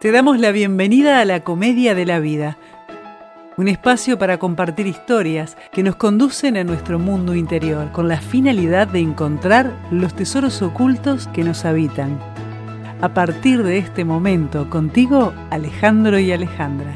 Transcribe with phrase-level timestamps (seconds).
[0.00, 2.56] Te damos la bienvenida a la Comedia de la Vida,
[3.56, 8.86] un espacio para compartir historias que nos conducen a nuestro mundo interior con la finalidad
[8.86, 12.16] de encontrar los tesoros ocultos que nos habitan.
[13.00, 16.94] A partir de este momento, contigo, Alejandro y Alejandra.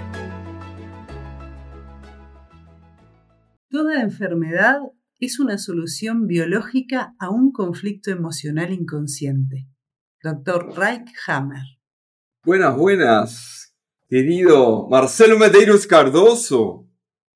[3.68, 4.78] Toda enfermedad
[5.18, 9.66] es una solución biológica a un conflicto emocional inconsciente.
[10.22, 10.76] Dr.
[10.76, 11.81] Reich Hammer.
[12.44, 13.72] Buenas, buenas,
[14.08, 16.88] querido Marcelo Medeiros Cardoso.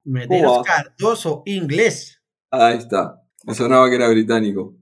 [0.02, 2.20] Medeiros Cardoso, inglés.
[2.50, 4.76] Ahí está, me sonaba que era británico.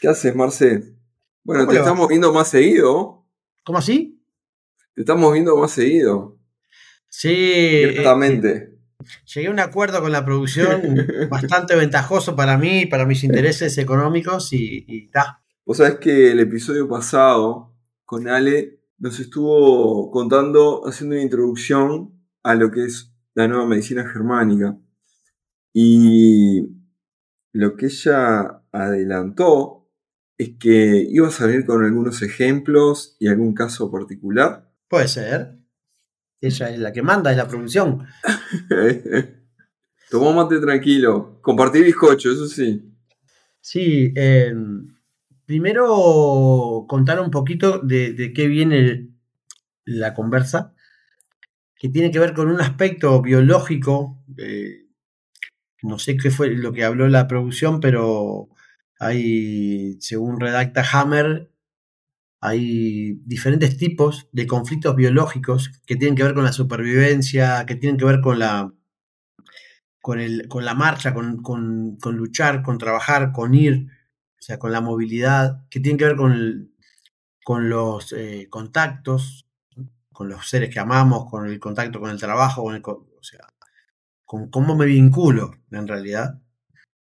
[0.00, 0.96] ¿Qué haces, Marcel?
[1.44, 3.26] Bueno, te estamos viendo más seguido.
[3.62, 4.24] ¿Cómo así?
[4.94, 6.38] Te estamos viendo más seguido.
[7.10, 7.28] Sí.
[7.30, 8.78] Eh, Ciertamente.
[9.26, 10.96] llegué a un acuerdo con la producción
[11.28, 15.42] bastante ventajoso para mí, para mis intereses económicos y está.
[15.66, 17.76] Vos sabés que el episodio pasado
[18.06, 24.08] con Ale nos estuvo contando, haciendo una introducción a lo que es la nueva medicina
[24.08, 24.78] germánica.
[25.72, 26.68] Y
[27.52, 29.90] lo que ella adelantó
[30.38, 34.72] es que iba a salir con algunos ejemplos y algún caso particular.
[34.86, 35.58] Puede ser.
[36.40, 38.06] Ella es la que manda, es la producción.
[40.10, 41.40] Tomó mate tranquilo.
[41.42, 42.94] Compartir bizcocho, eso sí.
[43.60, 44.54] Sí, eh,
[45.46, 49.08] Primero, contar un poquito de, qué viene
[49.84, 50.74] la conversa,
[51.76, 54.22] que tiene que ver con un aspecto biológico.
[54.38, 54.86] Eh,
[55.82, 58.48] no sé qué fue lo que habló la producción, pero
[59.00, 61.50] hay, según redacta Hammer,
[62.40, 67.98] hay diferentes tipos de conflictos biológicos que tienen que ver con la supervivencia, que tienen
[67.98, 68.72] que ver con la,
[70.00, 73.88] con, el, con la marcha, con, con, con luchar, con trabajar, con ir
[74.42, 76.74] o sea, con la movilidad, que tiene que ver con,
[77.44, 79.46] con los eh, contactos,
[80.12, 83.46] con los seres que amamos, con el contacto con el trabajo, con o sea,
[84.24, 86.40] con cómo me vinculo en realidad.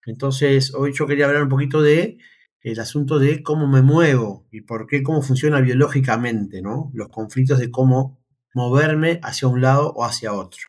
[0.06, 2.20] Entonces, hoy yo quería hablar un poquito de
[2.62, 6.92] el asunto de cómo me muevo y por qué, cómo funciona biológicamente, ¿no?
[6.94, 8.20] Los conflictos de cómo
[8.54, 10.68] moverme hacia un lado o hacia otro.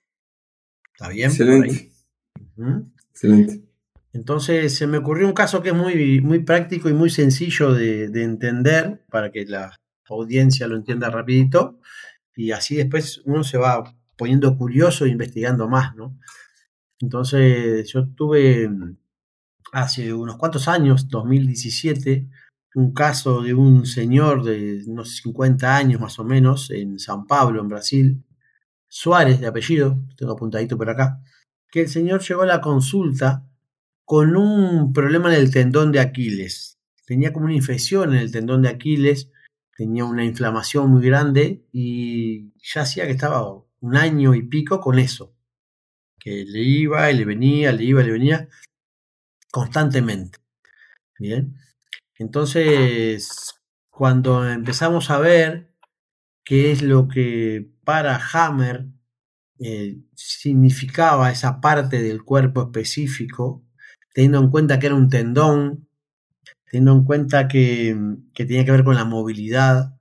[0.94, 1.28] ¿Está bien?
[1.28, 1.92] Excelente.
[3.10, 3.65] Excelente.
[4.16, 8.04] Entonces se me ocurrió un caso que es muy, muy práctico y muy sencillo de,
[8.22, 9.78] entender para que la
[10.08, 11.78] audiencia lo entienda rapidito
[12.34, 16.18] y así después uno se va poniendo curioso e investigando más, ¿no?
[16.98, 18.70] Entonces yo tuve
[19.72, 22.26] hace unos cuantos años, 2017,
[22.74, 27.60] un caso de un señor de unos 50 años más o menos en San Pablo,
[27.60, 28.24] en Brasil,
[28.88, 31.20] Suárez de apellido, tengo apuntadito por acá,
[31.70, 33.46] que el señor llegó a la consulta
[34.06, 36.78] con un problema en el tendón de Aquiles.
[37.04, 39.32] Tenía como una infección en el tendón de Aquiles,
[39.76, 45.00] tenía una inflamación muy grande y ya hacía que estaba un año y pico con
[45.00, 45.34] eso.
[46.20, 48.48] Que le iba y le venía, le iba y le venía
[49.50, 50.38] constantemente.
[51.18, 51.56] Bien.
[52.14, 53.54] Entonces,
[53.90, 55.72] cuando empezamos a ver
[56.44, 58.86] qué es lo que para Hammer
[59.58, 63.65] eh, significaba esa parte del cuerpo específico,
[64.16, 65.90] teniendo en cuenta que era un tendón,
[66.70, 67.94] teniendo en cuenta que,
[68.32, 69.94] tenía que ver con la movilidad,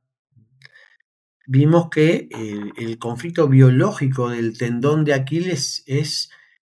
[1.46, 2.30] vimos que
[2.78, 6.30] el, conflicto biológico del tendón de Aquiles es,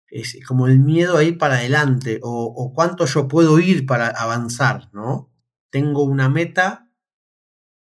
[0.07, 4.89] es como el miedo a ir para adelante o, cuánto yo puedo ir para avanzar,
[4.93, 5.29] ¿no?
[5.69, 6.89] Tengo una meta,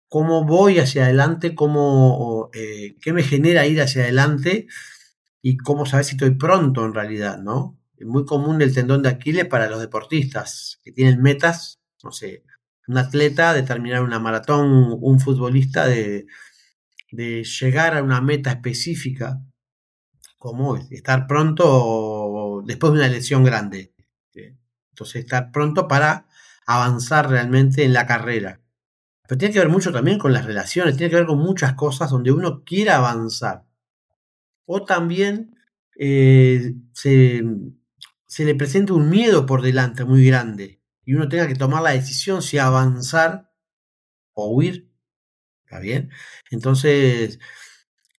[0.07, 4.67] cómo voy hacia adelante, cómo, eh, qué me genera ir hacia adelante
[5.41, 7.80] y cómo saber si estoy pronto en realidad, ¿no?
[8.05, 12.43] Muy común el tendón de Aquiles para los deportistas que tienen metas, no sé,
[12.87, 16.27] un atleta de terminar una maratón, un futbolista de,
[17.11, 19.41] llegar a una meta específica,
[20.37, 23.93] como estar pronto después de una lesión grande.
[24.33, 26.27] Entonces, estar pronto para
[26.65, 28.61] avanzar realmente en la carrera.
[29.27, 32.09] Pero tiene que ver mucho también con las relaciones, tiene que ver con muchas cosas
[32.11, 33.65] donde uno quiere avanzar.
[34.65, 35.55] O también
[35.97, 37.43] eh, se,
[38.31, 41.89] se le presenta un miedo por delante muy grande y uno tenga que tomar la
[41.89, 43.51] decisión si avanzar
[44.31, 44.89] o huir.
[45.65, 46.11] ¿Está bien?
[46.49, 47.39] Entonces,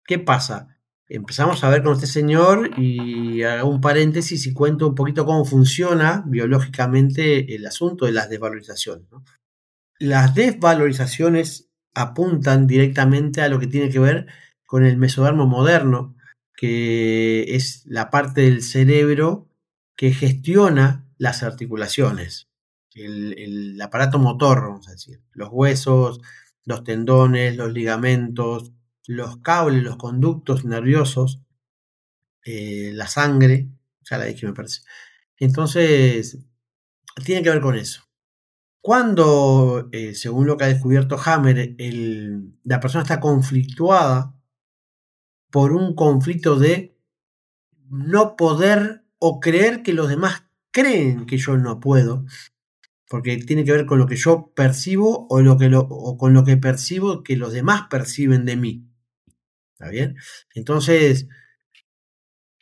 [0.06, 0.76] ¿qué pasa?
[1.08, 5.46] Empezamos a ver con este señor y hago un paréntesis y cuento un poquito cómo
[5.46, 9.06] funciona biológicamente el asunto de las desvalorizaciones.
[9.98, 14.26] Las desvalorizaciones apuntan directamente a lo que tiene que ver
[14.66, 16.14] con el mesodermo moderno,
[16.54, 19.48] que es la parte del cerebro
[20.02, 22.48] que gestiona las articulaciones,
[22.92, 26.20] el, aparato motor, vamos a decir, los huesos,
[26.64, 28.72] los tendones, los ligamentos,
[29.06, 31.40] los cables, los conductos nerviosos,
[32.44, 33.68] eh, la sangre,
[34.02, 34.80] ya la dije me parece.
[35.36, 36.40] Entonces,
[37.24, 38.02] tiene que ver con eso.
[38.80, 41.76] Cuando, eh, según lo que ha descubierto Hammer,
[42.64, 44.34] la persona está conflictuada
[45.52, 46.98] por un conflicto de
[47.88, 52.24] no poder o creer que los demás creen que yo no puedo,
[53.08, 57.36] porque tiene que ver con lo que yo percibo o, con lo que percibo que
[57.36, 58.88] los demás perciben de mí.
[59.74, 60.16] ¿Está bien?
[60.56, 61.28] Entonces,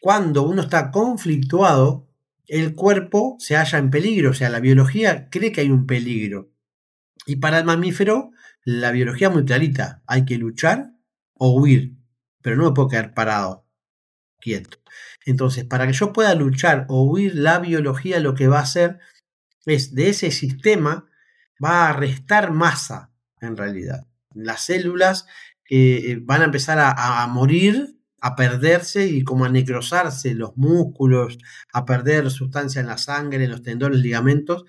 [0.02, 2.10] cuando uno está conflictuado,
[2.46, 6.52] el cuerpo se halla en peligro, o sea, la biología cree que hay un peligro.
[7.24, 8.32] Y para el mamífero,
[8.64, 10.92] la biología es muy clarita, hay que luchar
[11.32, 11.96] o huir,
[12.42, 13.64] pero no me puedo quedar parado,
[14.40, 14.78] quieto.
[15.26, 18.98] Entonces, para que yo pueda luchar o huir, la biología lo que va a hacer
[19.66, 21.08] es de ese sistema,
[21.62, 24.06] va a restar masa, en realidad.
[24.34, 25.26] Las células
[25.68, 31.38] eh, van a empezar a, a morir a perderse y como a necrosarse los músculos,
[31.72, 34.64] a perder sustancia en la sangre, en los tendones, ligamentos,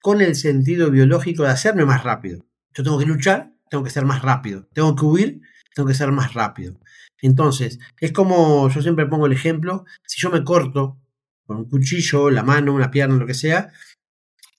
[0.00, 2.44] con el sentido biológico de hacerme más rápido.
[2.74, 4.68] Yo tengo que luchar, tengo que ser más rápido.
[4.72, 5.40] Tengo que huir,
[5.74, 6.80] tengo que ser más rápido.
[7.22, 11.00] Entonces, es como yo siempre pongo el ejemplo, si yo me corto
[11.46, 13.72] con un cuchillo, la mano, una pierna, lo que sea,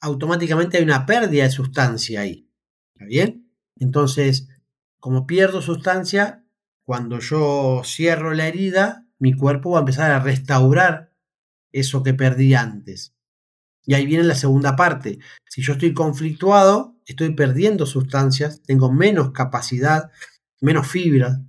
[0.01, 2.49] automáticamente hay una pérdida de sustancia ahí.
[2.95, 3.51] ¿Está bien?
[3.75, 4.47] Entonces,
[4.99, 6.45] como pierdo sustancia,
[6.85, 11.13] cuando yo cierro la herida, mi cuerpo va a empezar a restaurar
[11.71, 13.13] eso que perdí antes.
[13.85, 15.19] Y ahí viene la segunda parte.
[15.49, 20.11] Si yo estoy conflictuado, estoy perdiendo sustancias, tengo menos capacidad,
[20.61, 21.41] menos fibra.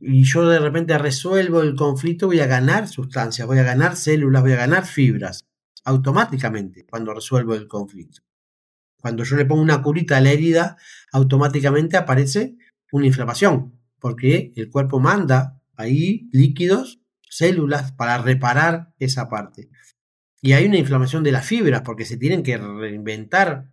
[0.00, 4.42] Y yo de repente resuelvo el conflicto, voy a ganar sustancias, voy a ganar células,
[4.42, 5.44] voy a ganar fibras,
[5.84, 8.22] automáticamente, cuando resuelvo el conflicto.
[9.00, 10.76] Cuando yo le pongo una curita a la herida,
[11.12, 12.56] automáticamente aparece
[12.92, 19.70] una inflamación, porque el cuerpo manda ahí líquidos, células para reparar esa parte.
[20.40, 23.72] Y hay una inflamación de las fibras porque se tienen que reinventar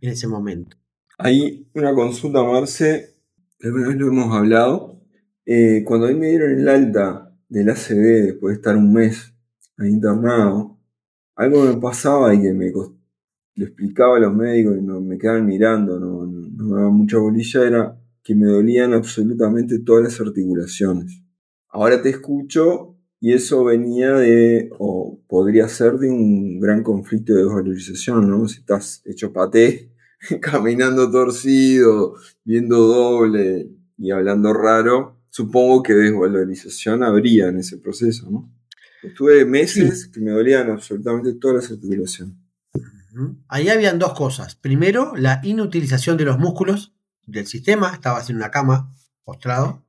[0.00, 0.76] en ese momento.
[1.18, 3.16] Hay una consulta, Marce,
[3.60, 4.97] alguna lo hemos hablado.
[5.50, 9.32] Eh, cuando a mí me dieron el alta del ACB después de estar un mes
[9.78, 10.78] ahí internado,
[11.36, 15.46] algo me pasaba y que me lo explicaba a los médicos y no, me quedaban
[15.46, 21.22] mirando, no, no me daba mucha bolilla, era que me dolían absolutamente todas las articulaciones.
[21.70, 27.44] Ahora te escucho y eso venía de, o podría ser de un gran conflicto de
[27.44, 28.46] desvalorización, ¿no?
[28.48, 29.92] Si estás hecho paté,
[30.42, 38.52] caminando torcido, viendo doble y hablando raro, supongo que desvalorización habría en ese proceso, ¿no?
[39.02, 42.34] Estuve meses que me dolían absolutamente todas las articulaciones.
[43.48, 44.56] Ahí habían dos cosas.
[44.56, 46.94] Primero, la inutilización de los músculos
[47.26, 48.92] del sistema, estaba en una cama,
[49.22, 49.84] postrado,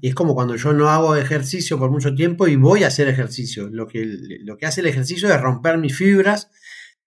[0.00, 3.06] y es como cuando yo no hago ejercicio por mucho tiempo y voy a hacer
[3.06, 3.68] ejercicio.
[3.68, 4.04] Lo que,
[4.40, 6.50] lo que hace el ejercicio es romper mis fibras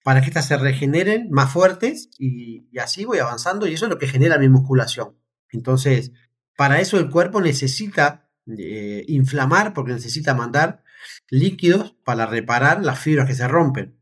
[0.03, 3.97] para que éstas se regeneren más fuertes y, así voy avanzando y eso es lo
[3.97, 5.17] que genera mi musculación.
[5.49, 6.13] Entonces,
[6.55, 10.83] para eso el cuerpo necesita eh, inflamar porque necesita mandar
[11.29, 13.97] líquidos para reparar las fibras que se rompen.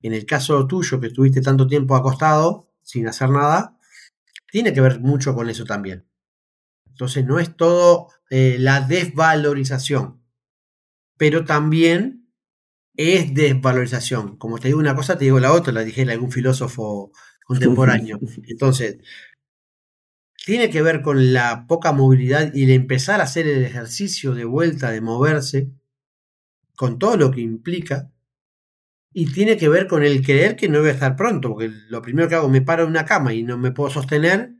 [0.00, 3.78] En el caso tuyo, que estuviste tanto tiempo acostado sin hacer nada,
[4.50, 6.06] tiene que ver mucho con eso también.
[6.86, 10.22] Entonces no es todo eh, la desvalorización,
[11.16, 12.30] pero también
[12.96, 14.36] es desvalorización.
[14.36, 17.12] Como te digo una cosa, te digo la otra, la dije algún filósofo
[17.44, 18.18] contemporáneo.
[18.46, 18.98] Entonces,
[20.44, 24.44] tiene que ver con la poca movilidad y el empezar a hacer el ejercicio de
[24.44, 25.70] vuelta, de moverse,
[26.76, 28.12] con todo lo que implica,
[29.12, 32.02] y tiene que ver con el creer que no voy a estar pronto, porque lo
[32.02, 34.54] primero que hago, me paro en una cama y no me puedo sostener,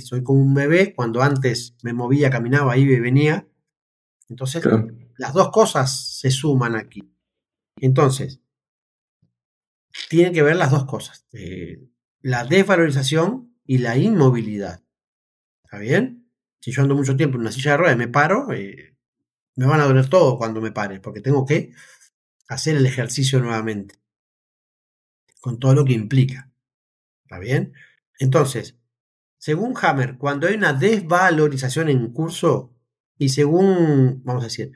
[0.00, 3.46] soy como un bebé, cuando antes me movía, caminaba, iba y venía.
[4.28, 4.64] Entonces,
[5.18, 7.14] las dos cosas se suman aquí.
[7.76, 8.40] Entonces,
[10.08, 11.86] tienen que ver las dos cosas, eh,
[12.22, 14.81] la desvalorización y la inmovilidad.
[15.72, 16.30] ¿Está bien?
[16.60, 18.94] Si yo ando mucho tiempo en una silla de ruedas y me paro, eh,
[19.56, 21.72] me van a doler todo cuando me pare, porque tengo que
[22.46, 23.94] hacer el ejercicio nuevamente,
[25.40, 26.52] con todo lo que implica.
[27.24, 27.72] ¿Está bien?
[28.18, 28.76] Entonces,
[29.38, 32.76] según Hammer, cuando hay una desvalorización en curso,
[33.16, 34.72] y según, vamos a decir,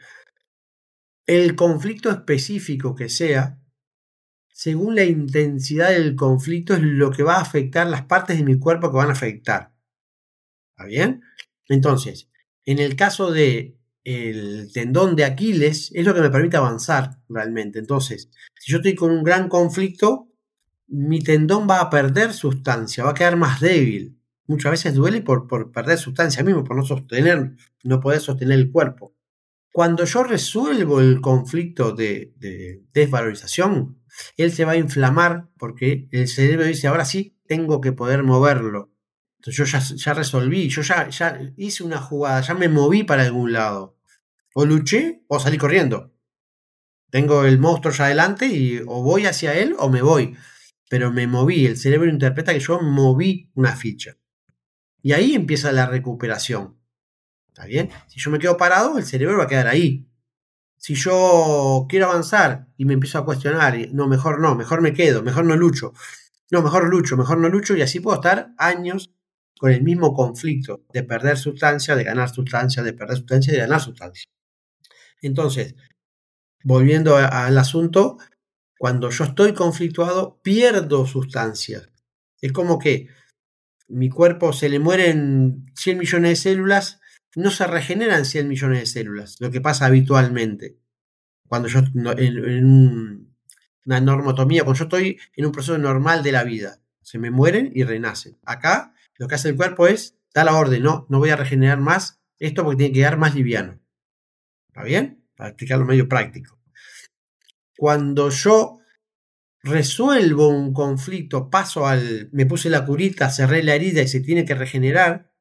[1.26, 3.61] el conflicto específico que sea,
[4.50, 8.59] según la intensidad del conflicto es lo que va a afectar las partes de mi
[8.59, 9.75] cuerpo que van a afectar.
[10.76, 11.23] ¿Está bien?
[11.68, 12.28] Entonces,
[12.66, 17.78] en el caso de el tendón de Aquiles es lo que me permite avanzar realmente.
[17.78, 20.28] Entonces, si yo estoy con un gran conflicto,
[20.88, 24.21] mi tendón va a perder sustancia, va a quedar más débil.
[24.47, 28.71] muchas veces duele por, por perder sustancia mismo, por no sostener, no poder sostener el
[28.71, 29.16] cuerpo.
[29.73, 32.33] Cuando yo resuelvo el conflicto de,
[32.92, 34.00] desvalorización,
[34.37, 38.92] él se va a inflamar porque el cerebro dice, ahora sí, tengo que poder moverlo.
[39.40, 43.97] Yo ya, resolví, yo ya, ya hice una jugada, ya me moví para algún lado.
[44.55, 46.12] O luché o salí corriendo.
[47.11, 50.37] Tengo el monstruo ya adelante y o voy hacia él o me voy.
[50.88, 54.16] Pero me moví, el cerebro interpreta que yo moví una ficha.
[55.02, 56.76] Y ahí empieza la recuperación.
[57.49, 57.90] ¿Está bien?
[58.09, 60.09] Si yo me quedo parado, el cerebro va a quedar ahí.
[60.76, 65.23] Si yo quiero avanzar y me empiezo a cuestionar, no, mejor no, mejor me quedo,
[65.23, 65.93] mejor no lucho.
[66.50, 69.15] No, mejor lucho, mejor no lucho y así puedo estar años
[69.59, 73.63] con el mismo conflicto de perder sustancia, de ganar sustancia, de perder sustancia y de
[73.63, 74.27] ganar sustancia.
[75.23, 75.75] Entonces,
[76.63, 78.19] volviendo al asunto,
[78.79, 81.89] cuando yo estoy conflictuado, pierdo sustancias.
[82.41, 83.09] Es como que
[83.89, 87.01] mi cuerpo se le mueren 100 millones de células,
[87.35, 90.79] no se regeneran 100 millones de células, lo que pasa habitualmente.
[91.47, 91.81] Cuando yo
[92.17, 93.29] en,
[93.85, 97.71] una normotomía, cuando yo estoy en un proceso normal de la vida, se me mueren
[97.73, 98.37] y renacen.
[98.45, 101.78] Acá lo que hace el cuerpo es, da la orden, no, no voy a regenerar
[101.78, 103.80] más esto porque tiene que quedar más liviano.
[104.68, 105.26] ¿Está bien?
[105.37, 106.61] Para explicarlo medio práctico.
[107.76, 108.80] Cuando yo
[109.62, 114.44] resuelvo un conflicto, paso al, me puse la curita, cerré la herida y se tiene
[114.44, 115.32] que regenerar,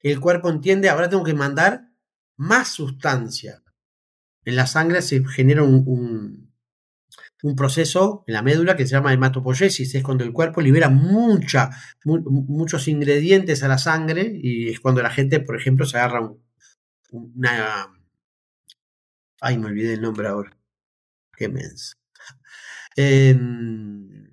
[0.00, 1.88] el cuerpo entiende, ahora tengo que mandar
[2.36, 3.62] más sustancia.
[4.44, 6.41] En la sangre se genera un, un,
[7.56, 11.70] proceso en la médula que se llama hematopoiesis, es cuando el cuerpo libera mucha,
[12.04, 16.32] muchos ingredientes a la sangre y es cuando la gente, por ejemplo, se agarra
[17.10, 17.88] una...
[19.40, 20.56] Ay, me olvidé el nombre ahora.
[21.36, 21.98] Qué mens.
[22.94, 24.30] Em,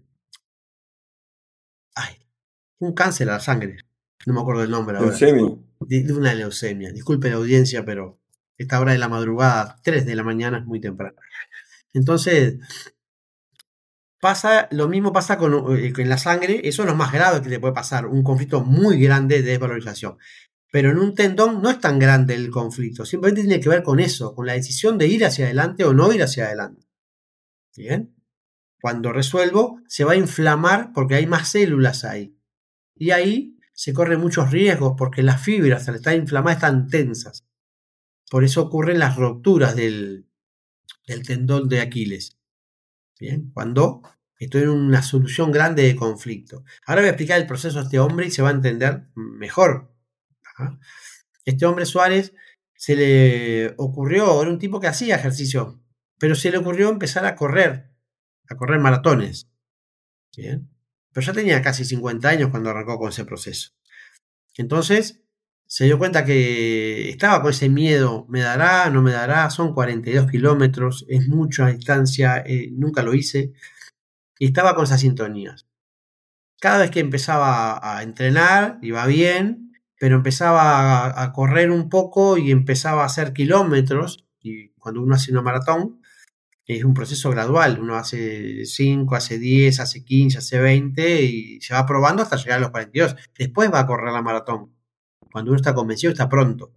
[1.95, 2.15] ay,
[2.79, 3.77] un cáncer a la sangre.
[4.25, 5.09] No me acuerdo el nombre ahora.
[5.09, 5.57] Leucemia.
[5.79, 6.91] De, una leucemia.
[6.91, 8.19] Disculpe la audiencia, pero
[8.57, 11.15] esta hora de la madrugada, 3 de la mañana, es muy temprano.
[11.93, 12.59] Entonces,
[14.19, 17.49] pasa, lo mismo pasa con, eh, con, la sangre, eso es lo más grave que
[17.49, 20.17] le puede pasar, un conflicto muy grande de desvalorización.
[20.71, 23.99] Pero en un tendón no es tan grande el conflicto, simplemente tiene que ver con
[23.99, 26.85] eso, con la decisión de ir hacia adelante o no ir hacia adelante.
[27.75, 28.13] ¿Bien?
[28.81, 32.37] Cuando resuelvo, se va a inflamar porque hay más células ahí.
[32.95, 37.45] Y ahí se corren muchos riesgos porque las fibras al estar inflamadas están tensas.
[38.29, 40.27] Por eso ocurren las rupturas del,
[41.07, 42.38] del tendón de Aquiles.
[43.19, 44.01] Bien, cuando
[44.37, 46.63] estoy en una solución grande de conflicto.
[46.85, 49.93] Ahora voy a explicar el proceso a este hombre y se va a entender mejor.
[51.45, 52.33] Este hombre Suárez
[52.75, 55.81] se le ocurrió, era un tipo que hacía ejercicio,
[56.17, 57.89] pero se le ocurrió empezar a correr
[58.49, 59.49] a correr maratones.
[60.35, 60.69] Bien.
[61.11, 63.71] Pero ya tenía casi 50 años cuando arrancó con ese proceso.
[64.55, 65.21] Entonces,
[65.69, 70.31] se dio cuenta que estaba con ese miedo, me dará, no me dará, son 42
[70.31, 73.53] kilómetros, es mucha distancia, eh, nunca lo hice,
[74.39, 75.67] y estaba con esas sintonías.
[76.59, 82.39] Cada vez que empezaba a entrenar, iba bien, pero empezaba a, a correr un poco
[82.39, 86.01] y empezaba a hacer kilómetros, y cuando uno hace una maratón,
[86.65, 87.79] es un proceso gradual.
[87.79, 92.57] Uno hace 5, hace 10, hace 15, hace 20 y se va probando hasta llegar
[92.57, 93.15] a los 42.
[93.37, 94.78] Después va a correr la maratón.
[95.31, 96.73] Cuando uno está convencido, está pronto.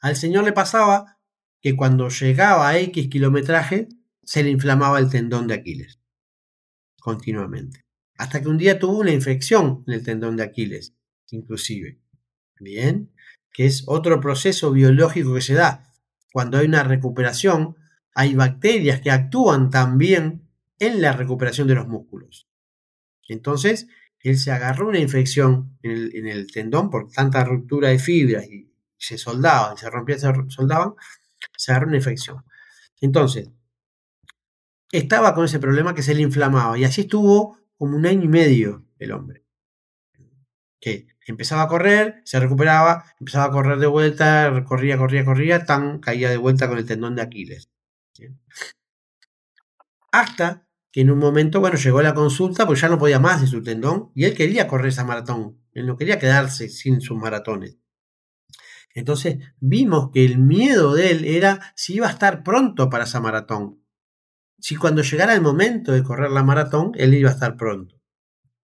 [0.00, 1.18] Al señor le pasaba
[1.60, 3.88] que cuando llegaba a X kilometraje,
[4.22, 6.00] se le inflamaba el tendón de Aquiles.
[7.00, 7.84] Continuamente.
[8.16, 10.94] Hasta que un día tuvo una infección en el tendón de Aquiles,
[11.30, 12.00] inclusive.
[12.60, 13.12] Bien.
[13.52, 15.92] Que es otro proceso biológico que se da.
[16.32, 17.76] Cuando hay una recuperación,
[18.14, 20.48] hay bacterias que actúan también
[20.78, 22.48] en la recuperación de los músculos.
[23.28, 23.88] Entonces,
[24.20, 29.16] él se agarró una infección en el, tendón por tanta ruptura de fibras y se
[29.16, 30.94] soldaban, se rompían, se soldaban,
[31.56, 32.44] se agarró una infección.
[33.00, 33.50] Entonces,
[34.90, 38.28] estaba con ese problema que se le inflamaba y así estuvo como un año y
[38.28, 39.44] medio el hombre.
[40.80, 46.00] Que empezaba a correr, se recuperaba, empezaba a correr de vuelta, corría, corría, corría, tan
[46.00, 47.70] caía de vuelta con el tendón de Aquiles.
[50.10, 50.67] Hasta
[51.00, 54.10] en un momento, bueno, llegó la consulta, pues ya no podía más de su tendón
[54.14, 55.60] y él quería correr esa maratón.
[55.72, 57.78] Él no quería quedarse sin sus maratones.
[58.94, 63.20] Entonces vimos que el miedo de él era si iba a estar pronto para esa
[63.20, 63.80] maratón.
[64.58, 68.00] Si cuando llegara el momento de correr la maratón, él iba a estar pronto.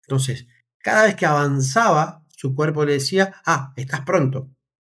[0.02, 0.46] Entonces,
[0.78, 4.50] cada vez que avanzaba, su cuerpo le decía, ah, estás pronto,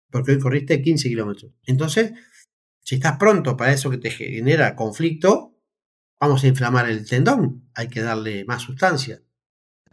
[0.09, 1.51] porque hoy corriste 15 kilómetros.
[1.65, 2.13] Entonces,
[2.81, 5.56] si estás pronto para eso que te genera conflicto,
[6.19, 9.21] vamos a inflamar el tendón, hay que darle más sustancia.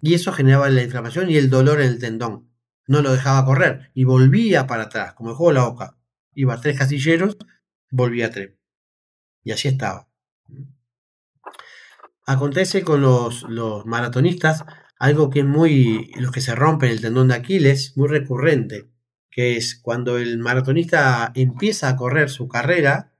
[0.00, 2.50] Y eso generaba la inflamación y el dolor en el tendón.
[2.86, 5.98] No lo dejaba correr y volvía para atrás, como el juego de la boca.
[6.34, 7.38] Iba a tres casilleros,
[7.90, 8.54] volvía a tres.
[9.42, 10.08] Y así estaba.
[12.26, 14.64] Acontece con los, los maratonistas
[14.98, 18.90] algo que es muy, los que se rompen el tendón de Aquiles, muy recurrente,
[19.30, 23.13] que es cuando el maratonista empieza a correr su carrera,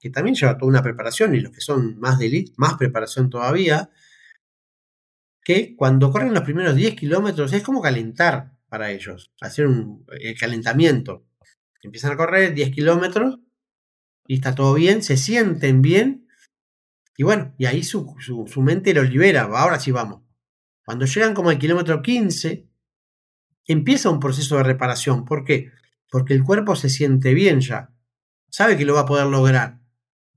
[0.00, 3.28] que también lleva toda una preparación, y los que son más de elite, más preparación
[3.30, 3.90] todavía,
[5.42, 10.38] que cuando corren los primeros 10 kilómetros es como calentar para ellos, hacer un el
[10.38, 11.26] calentamiento.
[11.82, 13.40] Empiezan a correr 10 kilómetros
[14.26, 16.28] y está todo bien, se sienten bien,
[17.20, 20.22] y bueno, y ahí su, su, mente lo libera, ahora sí vamos.
[20.86, 22.66] Cuando llegan como al kilómetro 15,
[23.66, 25.26] empieza un proceso de reparación.
[25.26, 25.70] ¿Por qué?
[26.10, 27.92] Porque el cuerpo se siente bien ya.
[28.48, 29.79] Sabe que lo va a poder lograr.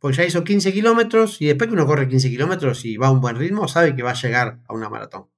[0.03, 3.12] Porque ya hizo 15 kilómetros y después que uno corre 15 kilómetros y va a
[3.12, 5.29] un buen ritmo, sabe que va a llegar a una maratón.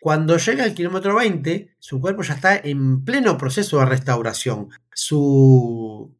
[0.00, 4.70] Cuando llega al kilómetro 20, su cuerpo ya está en pleno proceso de restauración.
[4.90, 6.16] Su,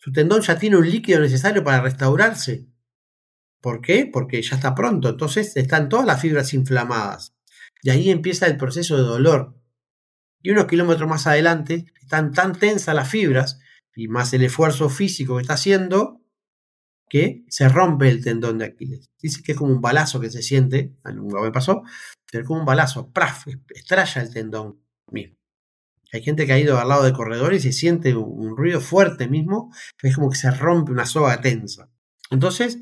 [0.00, 2.66] su tendón ya tiene un líquido necesario para restaurarse.
[3.60, 4.08] ¿Por qué?
[4.10, 5.10] Porque ya está pronto.
[5.10, 7.36] Entonces están todas las fibras inflamadas.
[7.82, 9.54] Y ahí empieza el proceso de dolor.
[10.40, 13.60] Y unos kilómetros más adelante están tan tensas las fibras
[13.96, 16.20] y más el esfuerzo físico que está haciendo
[17.08, 19.10] que se rompe el tendón de Aquiles.
[19.20, 21.82] Dice que es como un balazo que se siente, nunca me pasó,
[22.30, 23.46] pero es como un balazo, ¡praf!
[23.74, 25.36] estralla el tendón mismo.
[26.12, 29.28] Hay gente que ha ido al lado de corredores y se siente un, ruido fuerte
[29.28, 29.72] mismo,
[30.02, 31.90] es como que se rompe una soga tensa.
[32.30, 32.78] Entonces,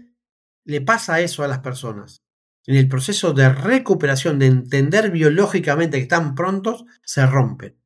[0.64, 2.22] le pasa eso a las personas.
[2.66, 7.76] En el proceso de recuperación, de entender biológicamente que están prontos, se rompen.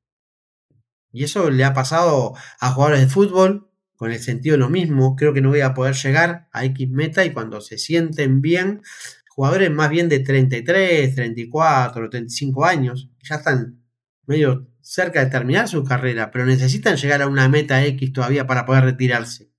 [1.18, 5.16] Y eso le ha pasado a jugadores de fútbol, con el sentido de lo mismo.
[5.16, 8.82] Creo que no voy a poder llegar a X meta y cuando se sienten bien,
[9.28, 13.82] jugadores más bien de 33, 34, 35 años, ya están
[14.26, 18.64] medio cerca de terminar su carrera, pero necesitan llegar a una meta X todavía para
[18.64, 19.50] poder retirarse,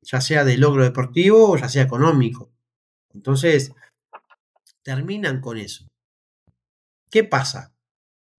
[0.00, 2.52] ya sea de logro deportivo o ya sea económico.
[3.12, 3.72] Entonces,
[4.84, 5.88] terminan con eso.
[7.10, 7.74] ¿Qué pasa?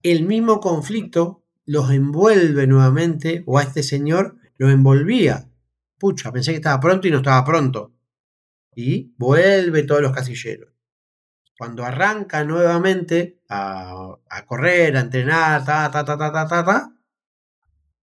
[0.01, 5.49] El mismo conflicto los envuelve nuevamente, o a este señor lo envolvía.
[5.97, 7.93] Pucha, pensé que estaba pronto y no estaba pronto.
[8.75, 10.71] Y vuelve todos los casilleros.
[11.57, 16.95] Cuando arranca nuevamente a, correr, a entrenar, ta, ta, ta, ta, ta, ta, ta,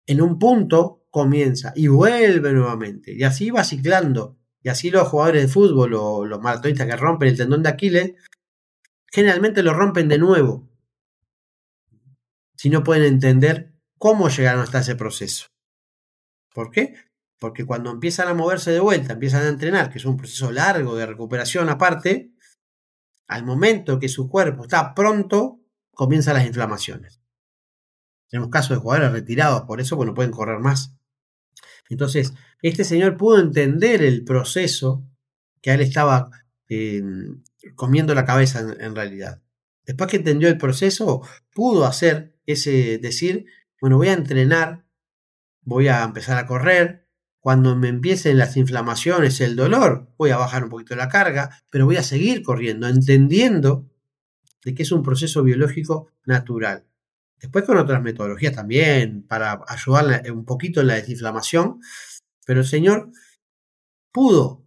[0.06, 3.14] en un punto comienza y vuelve nuevamente.
[3.14, 4.38] Y así va ciclando.
[4.64, 8.14] Y así los jugadores de fútbol o los maratonistas que rompen el tendón de Aquiles,
[9.12, 10.71] generalmente lo rompen de nuevo.
[12.62, 15.48] Si no pueden entender cómo llegaron hasta ese proceso.
[16.54, 16.94] ¿Por qué?
[17.40, 20.96] Porque cuando empiezan a moverse de vuelta, empiezan a entrenar, que es un proceso largo
[20.96, 22.36] de recuperación aparte,
[23.26, 27.20] al momento que su cuerpo está pronto, comienzan las inflamaciones.
[28.30, 30.94] Tenemos casos de jugadores retirados por eso, porque no pueden correr más.
[31.90, 35.04] Entonces, este señor pudo entender el proceso
[35.64, 36.30] que él estaba
[36.68, 37.42] em,
[37.74, 39.42] comiendo la cabeza en, realidad.
[39.84, 43.46] Después que entendió el proceso, pudo hacer ese decir,
[43.80, 44.86] bueno, voy a entrenar,
[45.62, 47.08] voy a empezar a correr,
[47.42, 51.88] cuando me empiecen las inflamaciones, el dolor, voy a bajar un poquito la carga, pero
[51.88, 53.90] voy a seguir corriendo, entendiendo
[54.64, 56.86] de que es un proceso biológico natural.
[57.40, 61.82] Después con otras metodologías también para ayudar un poquito en la desinflamación,
[62.46, 63.12] pero el señor
[64.12, 64.64] pudo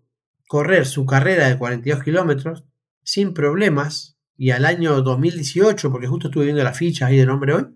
[0.49, 2.64] correr su carrera de 42 kilómetros
[3.05, 7.55] sin problemas y al año 2018, porque justo estuve viendo las fichas ahí de nombre
[7.55, 7.66] hoy,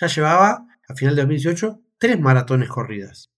[0.00, 3.30] ya llevaba, a final de 2018, tres maratones corridas.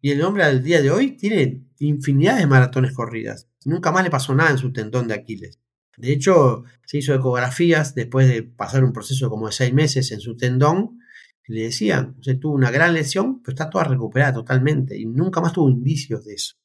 [0.00, 3.48] Y el hombre al día de hoy tiene infinidad de maratones corridas.
[3.64, 5.60] Nunca más le pasó nada en su tendón de Aquiles.
[5.96, 10.20] De hecho, se hizo ecografías después de pasar un proceso como de seis meses en
[10.20, 10.98] su tendón.
[11.46, 14.98] Y le decían, o tuvo una gran lesión, pero está toda recuperada totalmente.
[14.98, 16.56] Y nunca más tuvo indicios de eso.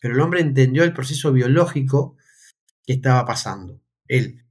[0.00, 2.16] Pero el hombre entendió el proceso biológico
[2.84, 3.80] que estaba pasando.
[4.06, 4.44] Él,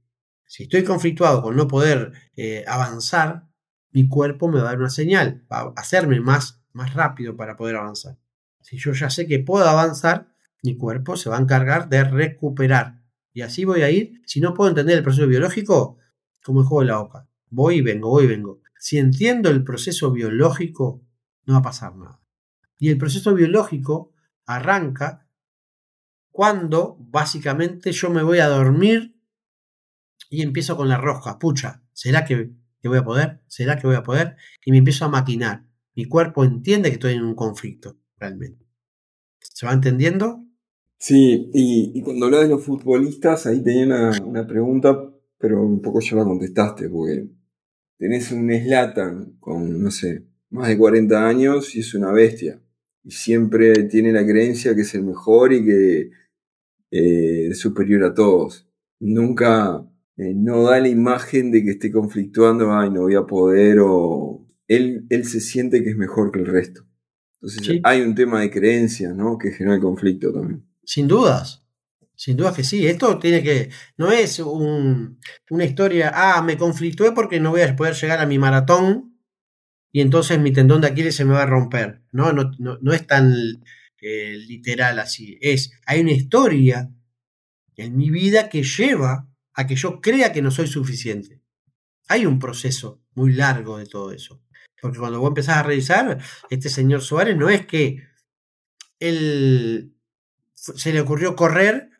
[0.46, 3.48] si estoy conflictuado con no poder eh, avanzar,
[3.90, 7.56] mi cuerpo me va a dar una señal, va a hacerme más más rápido para
[7.56, 8.18] poder avanzar.
[8.60, 10.28] Si yo ya sé que puedo avanzar,
[10.62, 13.00] mi cuerpo se va a encargar de recuperar.
[13.32, 14.22] Y así voy a ir.
[14.26, 15.98] Si no puedo entender el proceso biológico,
[16.44, 17.28] como el juego de la boca.
[17.50, 18.60] Voy y vengo, voy y vengo.
[18.78, 21.02] Si entiendo el proceso biológico,
[21.46, 22.20] no va a pasar nada.
[22.78, 24.12] Y el proceso biológico
[24.46, 25.21] arranca
[26.32, 29.14] cuando básicamente yo me voy a dormir
[30.30, 31.38] y empiezo con la rosca.
[31.38, 33.42] Pucha, ¿será que, que voy a poder?
[33.46, 34.36] ¿Será que voy a poder?
[34.64, 35.66] Y me empiezo a maquinar.
[35.94, 38.66] Mi cuerpo entiende que estoy en un conflicto, realmente.
[39.38, 40.44] ¿Se va entendiendo?
[40.98, 44.96] Sí, y, cuando hablas de los futbolistas, ahí tenía una, una, pregunta,
[45.36, 47.26] pero un poco ya la contestaste, porque
[47.98, 52.62] tenés un Slatan con, no sé, más de 40 años y es una bestia.
[53.04, 56.10] Y siempre tiene la creencia que es el mejor y que
[56.92, 58.68] eh, superior a todos.
[59.00, 59.84] Nunca
[60.16, 64.46] eh, no da la imagen de que esté conflictuando, ay, no voy a poder, o
[64.68, 66.86] él, él se siente que es mejor que el resto.
[67.40, 69.36] Entonces hay un tema de creencia, ¿no?
[69.36, 70.64] Que genera el conflicto también.
[70.84, 71.66] Sin dudas,
[72.14, 72.86] sin dudas que sí.
[72.86, 77.94] Esto tiene que, no es una historia, ah, me conflictué porque no voy a poder
[77.94, 79.12] llegar a mi maratón
[79.90, 82.02] y entonces mi tendón de Aquiles se me va a romper.
[82.12, 83.34] No, no, no, es tan
[84.02, 85.38] literal así.
[85.40, 86.90] Es, hay una historia
[87.76, 91.40] en mi vida que lleva a que yo crea que no soy suficiente.
[92.08, 94.42] Hay un proceso muy largo de todo eso.
[94.80, 96.18] Porque cuando vos empezás a revisar,
[96.50, 98.02] este señor Suárez no es que
[98.98, 99.94] él
[100.54, 101.90] se le ocurrió correr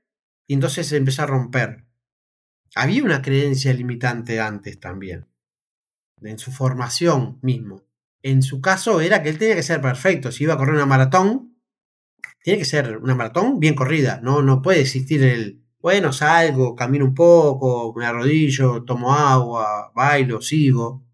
[0.46, 1.86] y entonces se empezó a romper.
[2.74, 5.28] Había una creencia limitante antes también,
[6.20, 7.84] en su formación mismo.
[8.22, 10.32] En su caso era que él tenía que ser perfecto.
[10.32, 11.51] Si iba a correr una maratón,
[12.42, 14.20] tiene que ser una maratón bien corrida.
[14.22, 20.40] No, no puede existir el, bueno, salgo, camino un poco, me arrodillo, tomo agua, bailo,
[20.40, 21.04] sigo.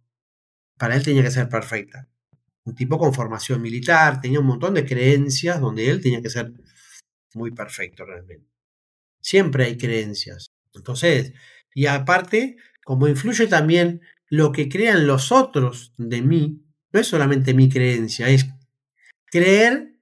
[0.76, 2.08] Para él tenía que ser perfecta.
[2.64, 6.52] Un tipo con formación militar, tenía un montón de creencias donde él tenía que ser
[7.34, 8.46] muy perfecto realmente.
[9.20, 10.50] Siempre hay creencias.
[10.74, 11.32] Entonces,
[11.74, 16.62] y aparte, como influye también lo que crean los otros de mí,
[16.92, 18.48] no es solamente mi creencia, es
[19.26, 19.97] creer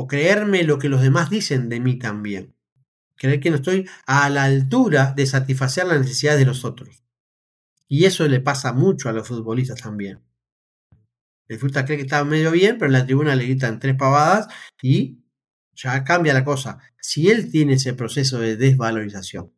[0.00, 2.54] o creerme lo que los demás dicen de mí también
[3.20, 7.04] creer que no estoy a la altura de satisfacer las necesidades de los otros.
[7.86, 10.22] Y eso le pasa mucho a los futbolistas también.
[11.46, 14.48] El futbolista cree que está medio bien, pero en la tribuna le gritan tres pavadas
[14.80, 15.18] y
[15.74, 16.78] ya cambia la cosa.
[16.98, 19.52] Si él tiene ese proceso de desvalorización.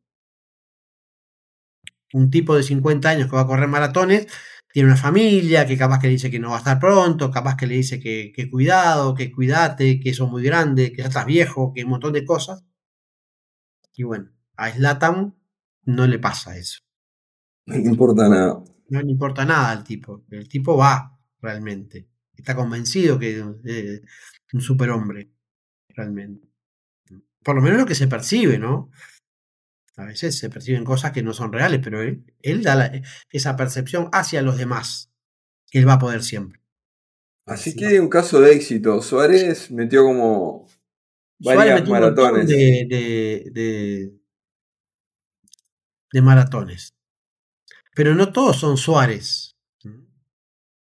[2.12, 4.26] Un tipo de 50 años que va a correr maratones,
[4.72, 7.56] tiene una familia, que capaz que le dice que no va a estar pronto, capaz
[7.56, 11.08] que le dice que, que cuidado, que cuídate, que eso es muy grande, que ya
[11.08, 12.64] estás viejo, que un montón de cosas.
[13.94, 15.34] Y bueno, a Slatan
[15.84, 16.80] no le pasa eso.
[17.66, 18.64] No le importa nada.
[18.88, 20.24] No le importa nada al tipo.
[20.30, 22.08] El tipo va realmente.
[22.34, 24.02] Está convencido que es eh,
[24.52, 25.30] un superhombre.
[25.88, 26.48] Realmente.
[27.42, 28.90] Por lo menos lo que se percibe, ¿no?
[29.96, 32.92] A veces se perciben cosas que no son reales, pero él, da
[33.30, 35.10] esa percepción hacia los demás.
[35.70, 36.60] Que él va a poder siempre.
[37.46, 39.02] Así que un caso de éxito.
[39.02, 40.68] Suárez metió como
[41.40, 42.46] varias maratones.
[42.46, 43.50] De,
[46.12, 46.94] de, maratones.
[47.94, 49.56] Pero no todos son Suárez.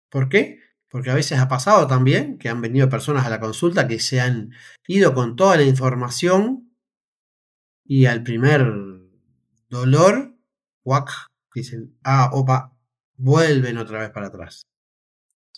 [0.09, 0.61] ¿Por qué?
[0.88, 4.20] Porque a veces ha pasado también que han venido personas a la consulta que se
[4.20, 4.53] han
[4.87, 6.75] ido con toda la información
[7.85, 9.00] y al primer
[9.71, 10.37] dolor,
[10.85, 11.11] guac,
[11.55, 12.77] dicen, ah, opa,
[13.17, 14.67] vuelven otra vez para atrás.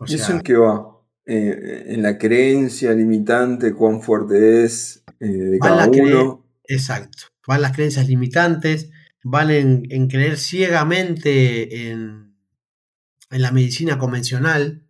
[0.07, 0.98] ¿Y eso en qué va?
[1.25, 6.46] Eh, en la creencia limitante, cuán fuerte es eh, de cada uno.
[6.64, 7.25] Exacto.
[7.46, 8.90] Van las creencias limitantes,
[9.22, 12.37] van en, creer ciegamente en,
[13.31, 14.87] en, la medicina convencional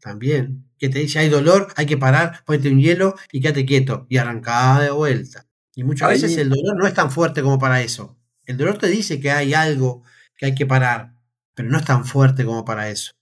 [0.00, 4.06] también, que te dice hay dolor, hay que parar, ponte un hielo y quédate quieto
[4.08, 5.46] y arrancada de vuelta.
[5.74, 8.16] Y muchas veces el dolor no es tan fuerte como para eso.
[8.46, 10.02] El dolor te dice que hay algo
[10.36, 11.14] que hay que parar,
[11.54, 13.12] pero no es tan fuerte como para eso.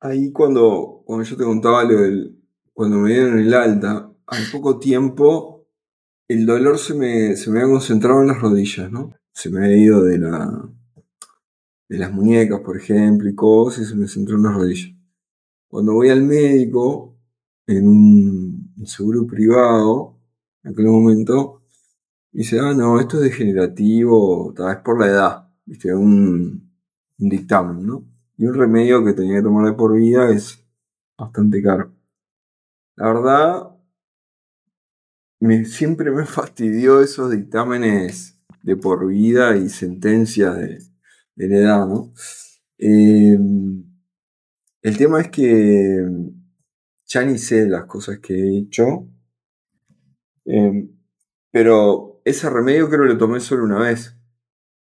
[0.00, 2.38] Ahí cuando, cuando yo te contaba lo del,
[2.72, 5.66] cuando me dieron el alta, al poco tiempo
[6.28, 9.14] el dolor se me, se me había concentrado en las rodillas, ¿no?
[9.32, 10.68] Se me ha ido de la
[11.88, 14.94] de las muñecas, por ejemplo, y cosas, y se me centró en las rodillas.
[15.68, 17.16] Cuando voy al médico,
[17.66, 20.18] en un seguro privado,
[20.62, 21.57] en aquel momento,
[22.32, 26.70] dice, ah, no, esto es degenerativo, tal vez por la edad, viste, un,
[27.18, 28.04] un dictamen, ¿no?
[28.36, 30.64] Y un remedio que tenía que tomar de por vida es
[31.16, 31.92] bastante caro.
[32.96, 33.78] La verdad,
[35.40, 40.78] me, siempre me fastidió esos dictámenes de por vida y sentencias de,
[41.36, 42.12] de la edad, ¿no?
[42.78, 43.84] Em,
[44.82, 46.06] el tema es que
[47.06, 49.08] ya ni sé las cosas que he hecho,
[50.44, 50.90] em,
[51.50, 54.16] pero ese remedio creo que lo tomé solo una vez.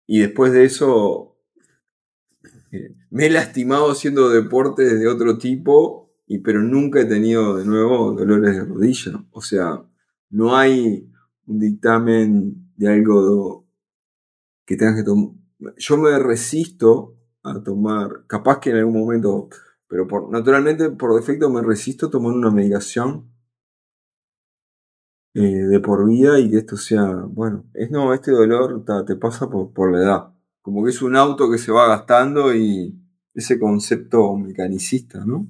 [0.06, 1.30] Y después de eso
[3.10, 8.14] me he lastimado haciendo deporte de otro tipo, y, pero nunca he tenido de nuevo
[8.14, 9.26] dolores de rodilla.
[9.32, 9.84] O sea,
[10.30, 11.12] no hay
[11.48, 13.68] un dictamen de algo
[14.66, 15.36] que tengas que tomar.
[15.78, 19.50] Yo me resisto a tomar, capaz que en algún momento,
[19.88, 23.32] pero por, naturalmente por defecto me resisto a tomar una medicación
[25.40, 29.50] eh, de por vida y que esto sea, bueno, es no, este dolor te pasa
[29.50, 30.34] por, por la edad.
[30.62, 32.94] Como que es un auto que se va gastando y
[33.34, 35.48] ese concepto mecanicista, ¿no?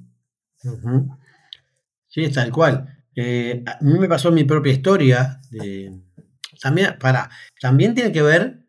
[2.06, 3.04] Sí, es tal cual.
[3.16, 5.40] Eh, a mí me pasó mi propia historia.
[6.62, 7.28] también, para,
[7.60, 8.64] también tiene que ver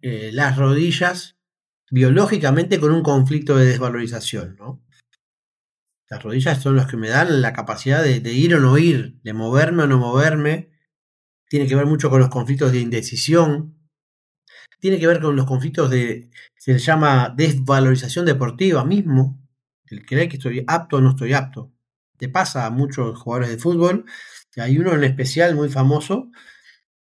[0.00, 1.36] eh, las rodillas
[1.90, 4.82] biológicamente con un conflicto de desvalorización, ¿no?
[6.14, 9.32] Las rodillas son las que me dan la capacidad de, ir o no ir, de
[9.32, 10.70] moverme o no moverme.
[11.48, 13.76] Tiene que ver mucho con los conflictos de indecisión.
[14.78, 19.44] Tiene que ver con los conflictos de, se llama desvalorización deportiva mismo.
[19.86, 21.72] El creer que estoy apto o no estoy apto.
[22.16, 24.04] Te pasa a muchos jugadores de fútbol.
[24.56, 26.30] Hay uno en especial muy famoso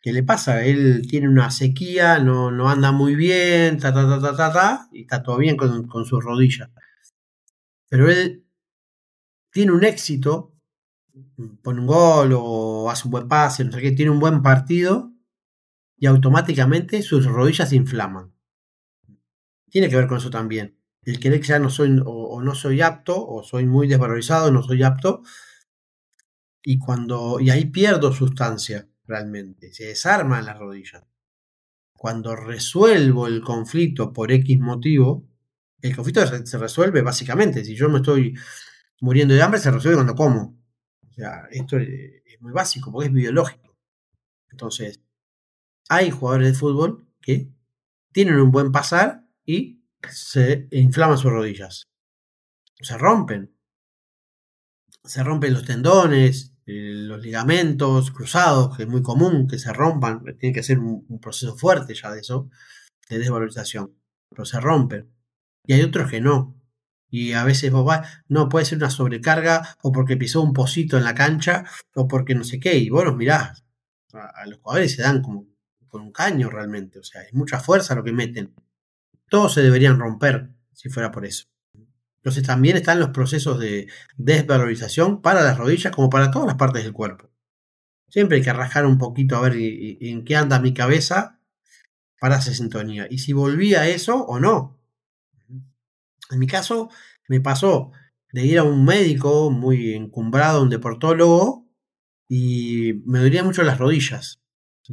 [0.01, 0.65] que le pasa.
[0.65, 4.89] Él tiene una sequía, no, no anda muy bien, ta, ta, ta, ta, ta, ta,
[4.93, 6.71] y está todo bien con, con sus rodillas.
[7.91, 8.44] Pero él
[9.55, 10.53] tiene un éxito,
[11.63, 15.13] pone un gol o hace un buen pase, no sé qué, tiene un buen partido
[15.97, 18.35] y automáticamente sus rodillas se inflaman.
[19.71, 20.77] Tiene que ver con eso también.
[21.05, 24.65] El querer que ya no soy o, no soy apto o soy muy desvalorizado, no
[24.65, 25.23] soy apto
[26.61, 31.05] y cuando y ahí pierdo sustancia realmente, se desarman las rodillas.
[31.93, 35.29] Cuando resuelvo el conflicto por X motivo,
[35.81, 37.65] el conflicto se resuelve básicamente.
[37.65, 38.35] Si yo me estoy
[39.05, 40.59] muriendo de hambre se resuelve cuando como.
[41.07, 43.77] O sea, esto es muy básico porque es biológico.
[44.51, 45.03] Entonces,
[45.91, 47.53] hay jugadores de fútbol que
[48.13, 51.91] tienen un buen pasar y se inflaman sus rodillas.
[52.81, 53.55] Se rompen.
[55.05, 60.25] Se rompen los tendones, eh, los ligamentos cruzados, que es muy común que se rompan.
[60.39, 62.49] Tiene que ser un, un proceso fuerte ya de eso,
[63.11, 63.95] de desvalorización.
[64.31, 65.13] Pero se rompen.
[65.67, 66.59] Y hay otros que no.
[67.11, 70.97] Y a veces vos vas, no, puede ser una sobrecarga o porque pisó un pocito
[70.97, 71.65] en la cancha
[71.95, 72.77] o porque no sé qué.
[72.77, 73.55] Y vos los a,
[74.47, 75.47] los jugadores se dan como
[75.89, 76.99] con un caño realmente.
[76.99, 78.55] O sea, es mucha fuerza lo que meten.
[79.29, 81.47] Todos se deberían romper si fuera por eso.
[82.17, 86.83] Entonces también están los procesos de desvalorización para las rodillas como para todas las partes
[86.83, 87.31] del cuerpo.
[88.09, 91.39] Siempre hay que rascar un poquito a ver en qué anda mi cabeza
[92.19, 93.07] para hacer sintonía.
[93.11, 94.79] Y si volví a eso o no.
[96.31, 96.91] En mi caso,
[97.29, 97.93] me pasó
[98.33, 101.65] de ir a un médico muy encumbrado, un deportólogo,
[102.29, 104.41] y me dolían mucho las rodillas.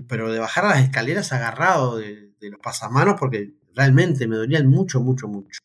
[0.08, 5.28] Pero de bajar las escaleras agarrado de, los pasamanos porque realmente me dolían mucho, mucho,
[5.28, 5.60] mucho.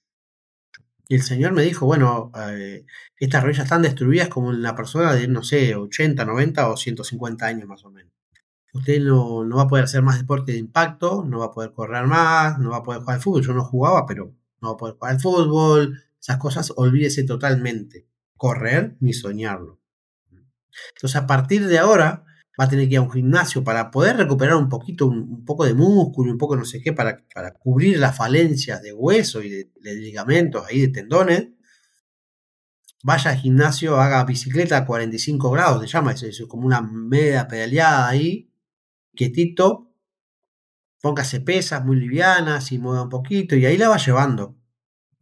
[1.08, 2.84] Y el señor me dijo, bueno, eh,
[3.18, 7.46] estas rodillas están destruidas como en la persona de, no sé, 80, 90 o 150
[7.46, 8.12] años más o menos.
[8.72, 11.72] Usted no, no va a poder hacer más deporte de impacto, no va a poder
[11.72, 13.42] correr más, no va a poder jugar al fútbol.
[13.42, 18.06] Yo no jugaba, pero no va a poder jugar al fútbol, esas cosas, olvídese totalmente.
[18.36, 19.80] Correr ni soñarlo.
[20.94, 22.24] Entonces, a partir de ahora,
[22.58, 25.64] va a tener que ir a un gimnasio para poder recuperar un poquito, un, poco
[25.64, 29.50] de músculo, un poco no sé qué, para, para cubrir las falencias de hueso y
[29.50, 31.48] de, ligamentos, ahí de tendones.
[33.02, 37.46] Vaya al gimnasio, haga bicicleta a 45 grados, se llama, eso, es como una media
[37.46, 38.50] pedaleada ahí,
[39.14, 39.85] quietito,
[41.06, 44.56] póngase pesas muy livianas y mueva un poquito y ahí la va llevando.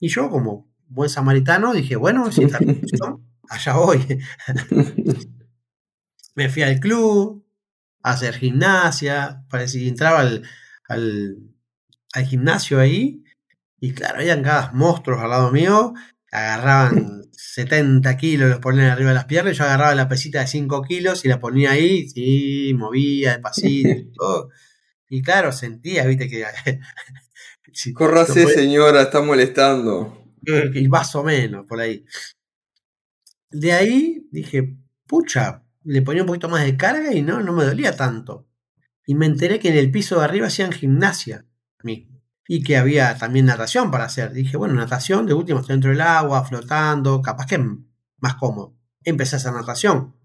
[0.01, 2.59] Y yo como buen samaritano dije, bueno, si está
[3.51, 4.18] allá voy.
[6.35, 7.47] Me fui al club
[8.03, 10.42] a hacer gimnasia, parece que entraba al,
[10.88, 13.23] al, gimnasio ahí
[13.79, 15.92] y claro, habían cada monstruos al lado mío,
[16.33, 20.47] agarraban 70 kilos, los ponían arriba de las piernas, y yo agarraba la pesita de
[20.47, 24.49] 5 kilos y la ponía ahí, sí, movía despacito y todo.
[25.09, 26.45] Y claro, sentía, viste, que.
[28.47, 30.21] Señora, está molestando.
[30.75, 32.05] Y más o menos, por ahí.
[33.51, 37.64] De ahí dije, pucha, le ponía un poquito más de carga y no, no me
[37.64, 38.47] dolía tanto.
[39.07, 41.47] Y me enteré que en el piso de arriba hacían gimnasia
[41.83, 42.23] mismo.
[42.47, 44.33] Y que había también natación para hacer.
[44.33, 47.59] Dije, bueno, natación, de último estoy dentro del agua, flotando, capaz que
[48.19, 48.77] más cómodo.
[49.03, 50.17] Empecé a hacer natación.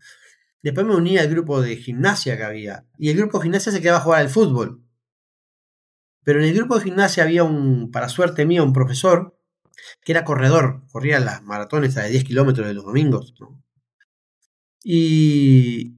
[0.61, 2.85] Después me uní al grupo de gimnasia que había.
[2.97, 4.83] Y el grupo de gimnasia se quedaba a jugar al fútbol.
[6.23, 9.37] Pero en el grupo de gimnasia había un, para suerte mía, un profesor
[10.03, 10.83] que era corredor.
[10.91, 13.33] Corría las maratones de 10 kilómetros de los domingos.
[14.83, 15.97] Y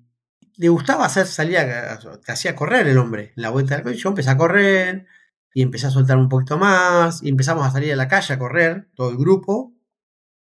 [0.57, 3.97] le gustaba hacer, salía, te hacía correr el hombre en la vuelta del coche.
[3.97, 5.07] Yo empecé a correr
[5.53, 7.23] y empecé a soltar un poquito más.
[7.23, 9.73] Y empezamos a salir a la calle a correr, todo el grupo.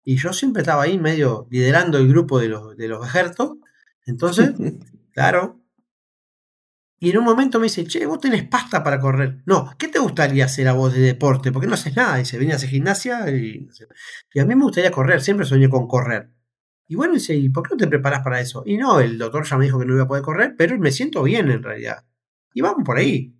[0.03, 3.59] Y yo siempre estaba ahí medio liderando el grupo de los, de los ejércitos
[4.09, 4.55] entonces,
[5.13, 5.61] claro.
[7.01, 9.43] Y en un momento me dice, che, vos tenés pasta para correr.
[9.47, 11.53] No, ¿qué te gustaría hacer a vos de deporte?
[11.53, 12.25] Porque no haces nada.
[12.25, 13.69] Se venía a hacer gimnasia y,
[14.35, 16.33] y a mí me gustaría correr, siempre soñé con correr.
[16.89, 18.63] Y bueno, dice, ¿y por qué no te preparas para eso?
[18.67, 20.91] Y no, el doctor ya me dijo que no iba a poder correr, pero me
[20.91, 22.05] siento bien en realidad.
[22.55, 23.37] Y vamos por ahí.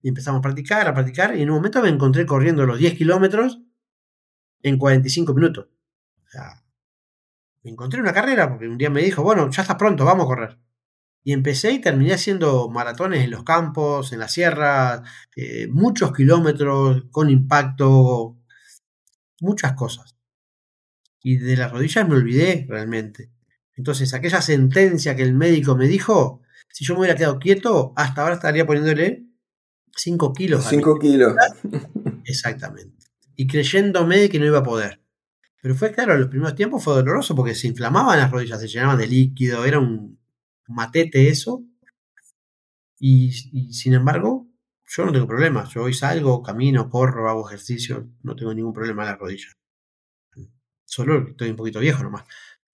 [0.00, 2.94] Y empezamos a practicar, a practicar, y en un momento me encontré corriendo los 10
[2.94, 3.60] kilómetros
[4.62, 5.66] en 45 minutos.
[5.66, 6.62] O sea,
[7.70, 10.58] encontré una carrera porque un día me dijo, bueno, ya estás pronto, vamos a correr.
[11.24, 15.02] Y empecé y terminé haciendo maratones en los campos, en la sierra,
[15.34, 18.38] eh, muchos kilómetros, con impacto,
[19.40, 20.16] muchas cosas.
[21.20, 23.32] Y de las rodillas me olvidé realmente.
[23.74, 28.22] Entonces, aquella sentencia que el médico me dijo, si yo me hubiera quedado quieto, hasta
[28.22, 29.26] ahora estaría poniéndole
[29.96, 30.66] 5 kilos.
[30.68, 31.34] 5 kilos.
[32.24, 33.06] Exactamente.
[33.34, 35.02] Y creyéndome que no iba a poder.
[35.66, 38.98] Pero fue claro, los primeros tiempos fue doloroso porque se inflamaban las rodillas, se llenaban
[38.98, 40.16] de líquido, era un
[40.68, 41.64] matete eso.
[43.00, 43.32] Y,
[43.72, 44.46] sin embargo,
[44.86, 45.70] yo no tengo problemas.
[45.70, 49.56] Yo hoy salgo, camino, corro, hago ejercicio, no tengo ningún problema en las rodillas.
[50.84, 52.22] Solo estoy un poquito viejo nomás.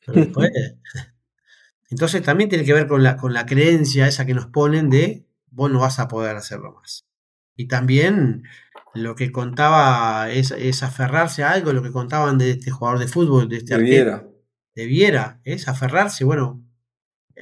[1.88, 5.26] entonces también tiene que ver con la, con la creencia esa que nos ponen de
[5.50, 7.06] vos no vas a poder hacerlo más.
[7.56, 8.42] Y también
[8.94, 13.48] lo que contaba es, aferrarse a algo, lo que contaban de este jugador de fútbol,
[13.48, 14.28] de este de Viera.
[14.74, 16.64] De Viera, es aferrarse, bueno,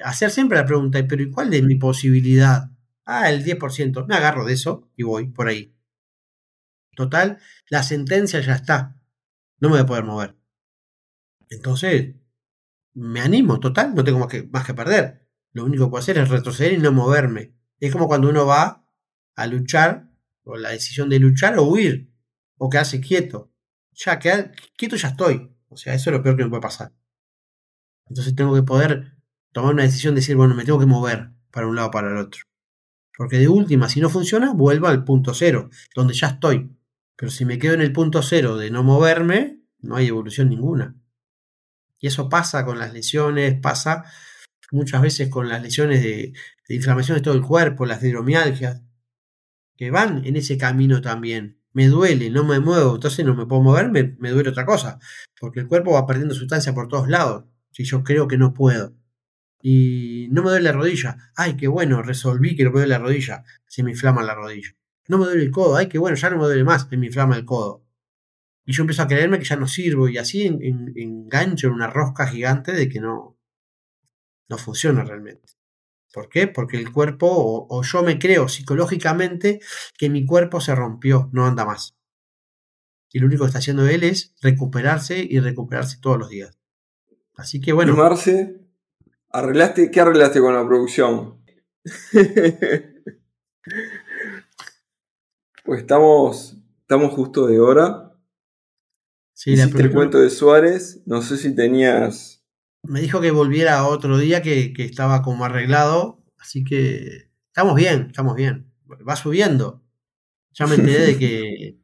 [0.04, 2.70] hacer siempre la pregunta, pero ¿y cuál es mi posibilidad?
[3.04, 5.74] Ah, el 10%, me agarro de eso y voy por ahí.
[6.94, 9.00] Total, la sentencia ya está,
[9.58, 10.36] no me voy a poder mover.
[11.48, 12.14] Entonces,
[12.94, 15.28] me animo, total, no tengo más que, más que perder.
[15.52, 17.54] Lo único que puedo hacer es retroceder y no moverme.
[17.80, 18.86] Es como cuando uno va
[19.34, 20.09] a luchar
[20.44, 22.10] o la decisión de luchar o huir,
[22.58, 23.52] o quedarse quieto.
[23.92, 25.50] Ya, quedar quieto ya estoy.
[25.68, 26.92] O sea, eso es lo peor que me puede pasar.
[28.08, 29.16] Entonces tengo que poder
[29.52, 32.10] tomar una decisión de decir, bueno, me tengo que mover para un lado o para
[32.10, 32.42] el otro.
[33.16, 36.76] Porque de última, si no funciona, vuelvo al punto cero, donde ya estoy.
[37.16, 40.96] Pero si me quedo en el punto cero de no moverme, no hay evolución ninguna.
[41.98, 44.04] Y eso pasa con las lesiones, pasa
[44.72, 46.32] muchas veces con las lesiones de,
[46.68, 48.82] de inflamación de todo el cuerpo, las hidromialgias
[49.80, 51.58] que van en ese camino también.
[51.72, 54.98] Me duele, no me muevo, entonces no me puedo mover, me, duele otra cosa,
[55.40, 58.94] porque el cuerpo va perdiendo sustancia por todos lados, si yo creo que no puedo.
[59.62, 62.98] Y no me duele la rodilla, ay, qué bueno, resolví que no me duele la
[62.98, 64.76] rodilla, se me inflama la rodilla.
[65.08, 67.06] No me duele el codo, ay, qué bueno, ya no me duele más, se me
[67.06, 67.82] inflama el codo.
[68.66, 72.26] Y yo empiezo a creerme que ya no sirvo y así engancho en una rosca
[72.26, 73.38] gigante de que no,
[74.46, 75.59] no funciona realmente.
[76.12, 76.48] ¿Por qué?
[76.48, 77.28] Porque el cuerpo,
[77.68, 79.60] o, yo me creo psicológicamente
[79.96, 81.96] que mi cuerpo se rompió, no anda más.
[83.12, 86.58] Y lo único que está haciendo él es recuperarse y recuperarse todos los días.
[87.34, 87.96] Así que bueno.
[87.96, 88.60] Marce,
[89.30, 91.40] ¿arreglaste, ¿qué arreglaste con la producción?
[95.64, 98.16] pues estamos, estamos justo de hora.
[99.32, 101.02] Sí, Hiciste el cuento de Suárez.
[101.06, 102.39] No sé si tenías
[102.82, 108.34] me dijo que volviera otro día que, estaba como arreglado, así que estamos bien, estamos
[108.34, 108.72] bien.
[109.08, 109.82] Va subiendo.
[110.52, 111.78] Ya me enteré de que,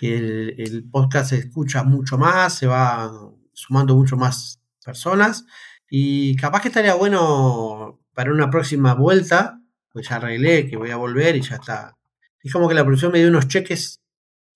[0.00, 3.10] el, podcast se escucha mucho más, se va
[3.52, 5.46] sumando mucho más personas
[5.88, 9.60] y capaz que estaría bueno para una próxima vuelta,
[9.92, 11.96] pues ya arreglé que voy a volver y ya está.
[12.42, 14.02] Es como que la producción me dio unos cheques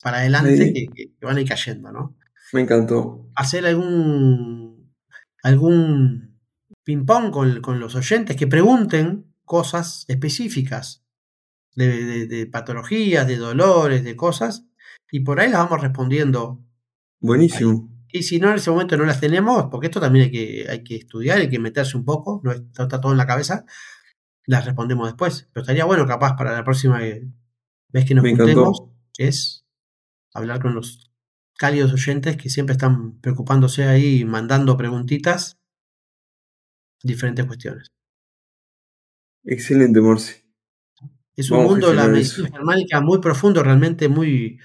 [0.03, 2.17] para adelante que, que, van a ir cayendo, ¿no?
[2.53, 3.31] Me encantó.
[3.35, 4.68] Hacer algún
[5.43, 6.39] algún
[6.85, 11.05] ping-pong con, los oyentes que pregunten cosas específicas
[11.75, 14.67] de, patologías, de dolores, de cosas,
[15.11, 16.65] y por ahí las vamos respondiendo.
[17.21, 17.89] Buenísimo.
[18.11, 20.83] Y si no en ese momento no las tenemos, porque esto también hay que, hay
[20.83, 23.65] que estudiar, hay que meterse un poco, no está, todo en la cabeza,
[24.47, 25.49] las respondemos después.
[25.53, 28.83] Pero estaría bueno, capaz, para la próxima vez que nos juntemos,
[29.19, 29.67] es
[30.33, 31.08] hablar con los
[31.59, 35.59] cálidos oyentes que siempre están preocupándose ahí, mandando preguntitas,
[37.03, 37.93] diferentes cuestiones.
[39.45, 40.35] Excelente, Morsi.
[41.37, 44.59] Es un mundo de la medicina germánica muy profundo, realmente muy,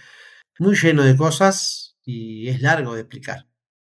[0.59, 3.47] muy lleno de cosas y es largo de explicar.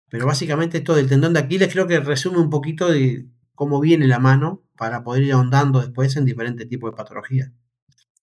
[0.09, 4.07] Pero básicamente esto del tendón de Aquiles creo que resume un poquito de cómo viene
[4.07, 7.51] la mano para poder ir ahondando después en diferentes tipos de patologías.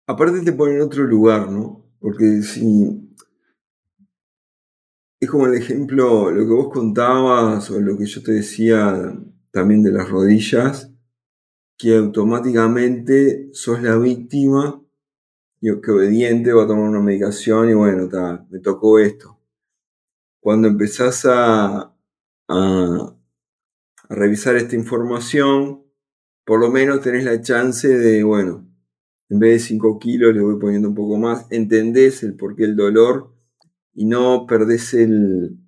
[0.06, 1.86] Aparte te pone en otro lugar, ¿no?
[1.98, 3.09] Porque si
[5.20, 9.14] es como el ejemplo, lo que vos contabas o lo que yo te decía
[9.50, 10.90] también de las rodillas,
[11.76, 14.82] que automáticamente sos la víctima
[15.60, 18.08] y que obediente va a tomar una medicación y bueno,
[18.50, 19.38] me tocó esto.
[20.40, 21.94] Cuando empezás a,
[22.48, 23.16] a,
[24.08, 25.84] revisar esta información,
[26.46, 28.66] por lo menos tenés la chance de, bueno,
[29.28, 32.64] en vez de 5 kilos le voy poniendo un poco más, entendés el por qué
[32.64, 33.29] el dolor
[33.94, 35.58] y no perdés el,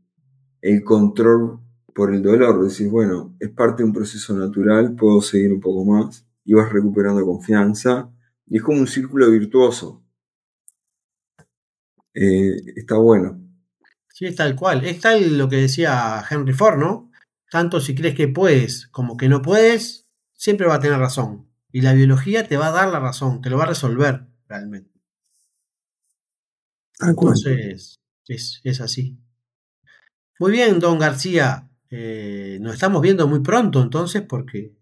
[0.85, 1.61] control
[1.95, 5.85] por el dolor, decís, bueno, es parte de un proceso natural, puedo seguir un poco
[5.85, 8.11] más, y vas recuperando confianza,
[8.47, 10.03] y es como un círculo virtuoso.
[12.15, 13.41] Eh, está bueno.
[14.09, 14.85] Sí, es tal cual.
[14.85, 17.11] Es tal lo que decía Henry Ford, ¿no?
[17.51, 21.49] Tanto si crees que puedes como que no puedes, siempre va a tener razón.
[21.71, 24.93] Y la biología te va a dar la razón, te lo va a resolver realmente.
[27.01, 29.19] Entonces, es, es, así.
[30.39, 31.69] Muy bien, don García.
[31.91, 34.75] Eh, nos estamos viendo muy pronto entonces, porque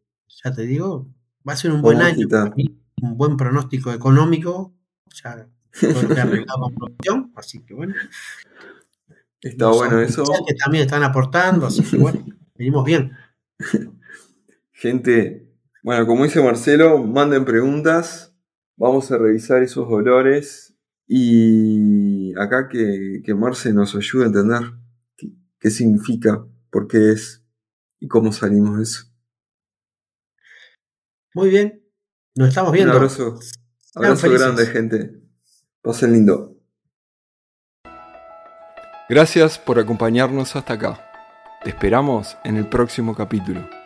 [0.44, 1.08] ya te digo,
[1.46, 2.26] va a ser un buen año,
[3.02, 4.74] un buen pronóstico económico.
[5.22, 5.48] Ya
[6.46, 7.94] todo producción, así que bueno.
[9.40, 10.24] Está bueno eso.
[10.46, 12.24] Que también están aportando, así que bueno,
[12.54, 13.12] venimos bien.
[14.72, 15.50] Gente,
[15.82, 18.34] bueno, como dice Marcelo, manden preguntas.
[18.76, 20.74] Vamos a revisar esos dolores
[21.06, 24.72] y acá que, que Marce nos ayude a entender
[25.58, 27.44] qué, significa, por qué es
[27.98, 29.04] y cómo salimos de eso.
[31.34, 31.82] Muy bien,
[32.34, 32.92] nos estamos viendo.
[32.92, 33.38] Un abrazo,
[33.94, 35.22] abrazo grande, gente.
[35.82, 36.56] Pasen lindo.
[39.08, 41.10] Gracias por acompañarnos hasta acá.
[41.64, 43.79] Te esperamos en el próximo capítulo.